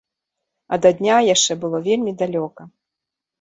[0.77, 2.61] А да дня яшчэ было вельмі далёка.